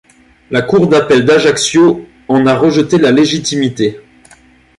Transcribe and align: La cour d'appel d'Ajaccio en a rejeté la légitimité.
La 0.49 0.63
cour 0.63 0.87
d'appel 0.87 1.25
d'Ajaccio 1.25 2.07
en 2.27 2.47
a 2.47 2.55
rejeté 2.55 2.97
la 2.97 3.11
légitimité. 3.11 3.99